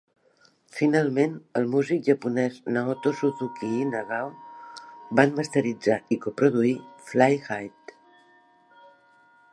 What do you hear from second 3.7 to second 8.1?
i Nagao van masteritzar i coproduir "Fly High".